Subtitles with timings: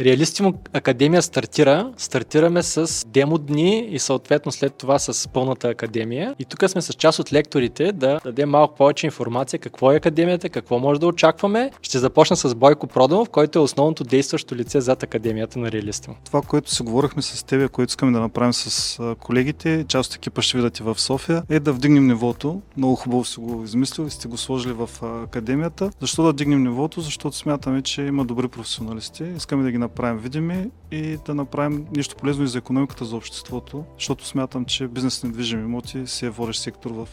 [0.00, 1.92] Реалистимо Академия стартира.
[1.96, 6.34] Стартираме с демо дни и съответно след това с пълната академия.
[6.38, 10.48] И тук сме с част от лекторите да дадем малко повече информация какво е академията,
[10.48, 11.70] какво може да очакваме.
[11.82, 16.16] Ще започна с Бойко Проданов, който е основното действащо лице зад Академията на Реалистимо.
[16.24, 20.42] Това, което се говорихме с теб, което искаме да направим с колегите, част от екипа
[20.42, 22.60] ще видите в София, е да вдигнем нивото.
[22.76, 24.90] Много хубаво си го измислил и сте го сложили в
[25.24, 25.90] академията.
[26.00, 27.00] Защо да вдигнем нивото?
[27.00, 29.24] Защото смятаме, че има добри професионалисти.
[29.36, 33.84] Искаме да ги направим видими и да направим нещо полезно и за економиката, за обществото,
[33.98, 37.08] защото смятам, че бизнес на недвижими имоти си е водещ сектор в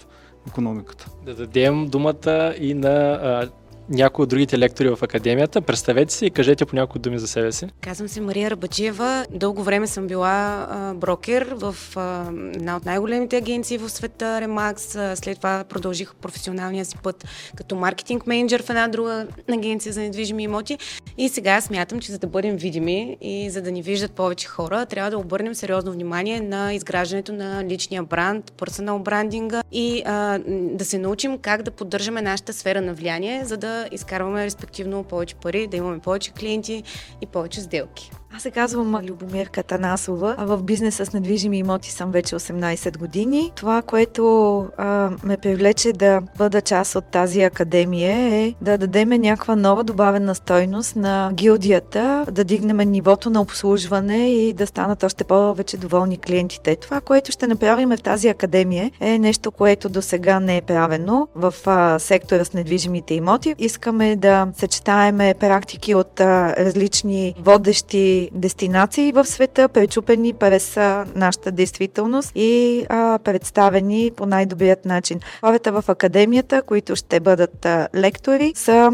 [0.47, 1.09] економиката.
[1.25, 3.49] Да дадем думата и на
[3.89, 5.61] някои от другите лектори в академията.
[5.61, 7.67] Представете се и кажете по някои думи за себе си.
[7.81, 9.25] Казвам се Мария Рабаджиева.
[9.31, 14.83] Дълго време съм била а, брокер в а, една от най-големите агенции в света, Ремакс.
[15.15, 17.25] След това продължих професионалния си път
[17.55, 20.77] като маркетинг менеджер в една друга агенция за недвижими имоти.
[21.17, 24.85] И сега смятам, че за да бъдем видими и за да ни виждат повече хора,
[24.85, 30.85] трябва да обърнем сериозно внимание на изграждането на личния бранд, персонал брандинга и а, да
[30.85, 35.67] се научим как да поддържаме нашата сфера на влияние, за да изкарваме респективно повече пари,
[35.67, 36.83] да имаме повече клиенти
[37.21, 38.11] и повече сделки.
[38.35, 40.35] Аз се казвам Любомир Катанасова.
[40.37, 43.51] А в бизнеса с недвижими имоти съм вече 18 години.
[43.55, 49.55] Това, което а, ме привлече да бъда част от тази академия е да дадем някаква
[49.55, 55.77] нова добавена стойност на гилдията, да дигнем нивото на обслужване и да станат още повече
[55.77, 56.75] доволни клиентите.
[56.75, 61.27] Това, което ще направим в тази академия е нещо, което до сега не е правено
[61.35, 61.53] в
[61.99, 63.55] сектора с недвижимите имоти.
[63.57, 70.75] Искаме да съчетаеме практики от различни водещи дестинации в света, пречупени през
[71.15, 72.85] нашата действителност и
[73.23, 75.19] представени по най-добрият начин.
[75.39, 78.91] Хората в академията, които ще бъдат лектори, са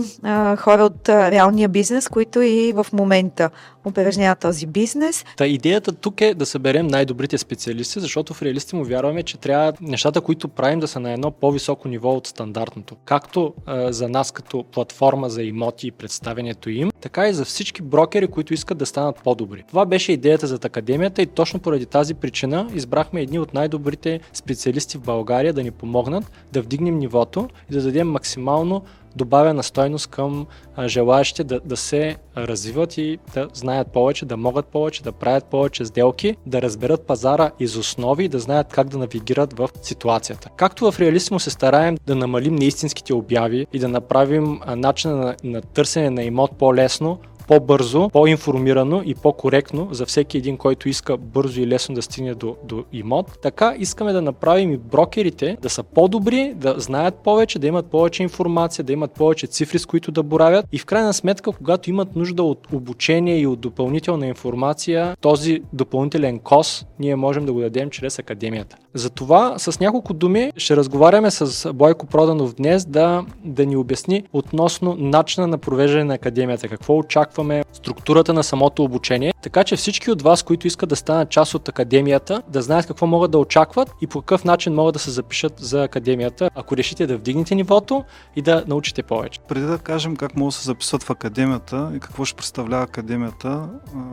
[0.58, 3.50] хора от реалния бизнес, които и в момента
[3.88, 5.26] упражняват този бизнес.
[5.38, 9.74] Та идеята тук е да съберем най-добрите специалисти, защото в реалисти му вярваме, че трябва
[9.82, 12.96] нещата, които правим да са на едно по-високо ниво от стандартното.
[13.06, 17.82] Както а, за нас като платформа за имоти и представянето им, така и за всички
[17.82, 19.64] брокери, които искат да станат по-добри.
[19.68, 24.98] Това беше идеята за академията и точно поради тази причина избрахме едни от най-добрите специалисти
[24.98, 28.82] в България да ни помогнат да вдигнем нивото и да дадем максимално
[29.16, 30.46] добавена стойност към
[30.88, 35.86] желаящите да, да се развиват и да знаят повече, да могат повече, да правят повече
[35.86, 40.50] сделки, да разберат пазара из основи и да знаят как да навигират в ситуацията.
[40.56, 45.62] Както в реалистимо се стараем да намалим неистинските обяви и да направим начина на, на
[45.62, 51.68] търсене на имот по-лесно, по-бързо, по-информирано и по-коректно за всеки един, който иска бързо и
[51.68, 53.40] лесно да стигне до, до имот.
[53.42, 58.24] Така искаме да направим и брокерите да са по-добри, да знаят повече, да имат повече
[58.24, 62.16] информация, да имат повече цифри, с които да боравят и в крайна сметка, когато имат
[62.16, 67.90] нужда от обучение и от допълнителна информация, този допълнителен кос ние можем да го дадем
[67.90, 68.78] чрез академията.
[68.98, 74.96] Затова с няколко думи ще разговаряме с Бойко Проданов днес да, да ни обясни относно
[75.00, 80.12] начина на провеждане на академията, какво очаква очакваме структурата на самото обучение, така че всички
[80.12, 83.92] от вас, които искат да станат част от академията, да знаят какво могат да очакват
[84.02, 88.04] и по какъв начин могат да се запишат за академията, ако решите да вдигнете нивото
[88.36, 89.40] и да научите повече.
[89.48, 93.70] Преди да кажем как могат да се записват в академията и какво ще представлява академията,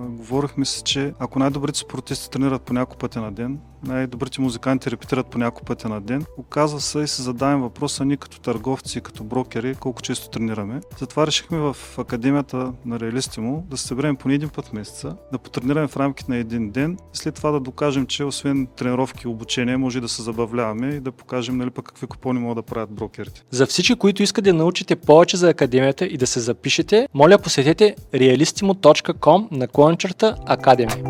[0.09, 5.27] говорихме си, че ако най-добрите спортисти тренират по няколко пъти на ден, най-добрите музиканти репетират
[5.27, 6.25] по няколко пъти на ден.
[6.39, 10.81] Оказва се и се задаваме въпроса ние като търговци, като брокери, колко често тренираме.
[10.99, 15.89] Затова решихме в Академията на Реалистимо да се съберем поне един път месеца, да потренираме
[15.89, 19.77] в рамките на един ден и след това да докажем, че освен тренировки и обучение
[19.77, 23.43] може да се забавляваме и да покажем нали, пък какви купони могат да правят брокерите.
[23.51, 27.97] За всички, които искат да научите повече за Академията и да се запишете, моля посетете
[28.15, 31.05] realistimo.com на клончерта Академия.